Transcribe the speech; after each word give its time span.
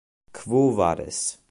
Quo 0.37 0.61
vadis? 0.77 1.21